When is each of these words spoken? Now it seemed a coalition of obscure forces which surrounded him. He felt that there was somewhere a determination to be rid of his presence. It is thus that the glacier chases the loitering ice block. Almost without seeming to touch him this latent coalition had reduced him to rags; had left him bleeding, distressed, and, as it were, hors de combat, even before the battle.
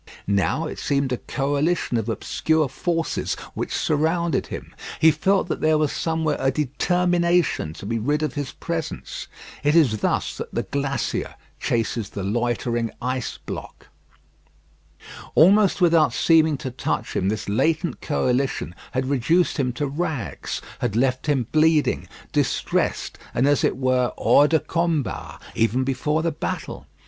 Now 0.25 0.65
it 0.65 0.79
seemed 0.79 1.11
a 1.11 1.17
coalition 1.17 1.95
of 1.95 2.09
obscure 2.09 2.67
forces 2.67 3.35
which 3.53 3.71
surrounded 3.77 4.47
him. 4.47 4.73
He 4.99 5.11
felt 5.11 5.47
that 5.47 5.61
there 5.61 5.77
was 5.77 5.91
somewhere 5.91 6.37
a 6.39 6.49
determination 6.49 7.73
to 7.73 7.85
be 7.85 7.99
rid 7.99 8.23
of 8.23 8.33
his 8.33 8.51
presence. 8.51 9.27
It 9.63 9.75
is 9.75 9.99
thus 9.99 10.37
that 10.37 10.55
the 10.55 10.63
glacier 10.63 11.35
chases 11.59 12.09
the 12.09 12.23
loitering 12.23 12.89
ice 12.99 13.37
block. 13.45 13.89
Almost 15.35 15.81
without 15.81 16.13
seeming 16.13 16.57
to 16.65 16.71
touch 16.71 17.15
him 17.15 17.29
this 17.29 17.47
latent 17.47 18.01
coalition 18.01 18.73
had 18.93 19.05
reduced 19.05 19.57
him 19.57 19.71
to 19.73 19.85
rags; 19.85 20.63
had 20.79 20.95
left 20.95 21.27
him 21.27 21.45
bleeding, 21.51 22.07
distressed, 22.31 23.19
and, 23.35 23.47
as 23.47 23.63
it 23.63 23.77
were, 23.77 24.13
hors 24.17 24.47
de 24.49 24.59
combat, 24.59 25.39
even 25.53 25.83
before 25.83 26.23
the 26.23 26.31
battle. 26.31 26.87